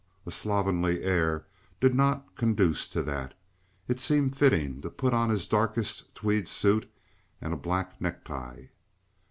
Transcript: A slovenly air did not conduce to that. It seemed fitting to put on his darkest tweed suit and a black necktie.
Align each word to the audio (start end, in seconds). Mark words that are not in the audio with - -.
A 0.25 0.31
slovenly 0.31 1.03
air 1.03 1.45
did 1.79 1.93
not 1.93 2.35
conduce 2.35 2.89
to 2.89 3.03
that. 3.03 3.35
It 3.87 3.99
seemed 3.99 4.35
fitting 4.35 4.81
to 4.81 4.89
put 4.89 5.13
on 5.13 5.29
his 5.29 5.47
darkest 5.47 6.15
tweed 6.15 6.47
suit 6.49 6.89
and 7.39 7.53
a 7.53 7.55
black 7.55 8.01
necktie. 8.01 8.63